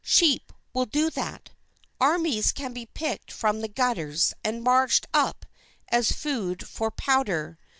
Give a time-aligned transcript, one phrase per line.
[0.03, 1.51] Sheep will do that.
[1.99, 5.45] Armies can be picked from the gutters, and marched up
[5.89, 7.59] as food for powder.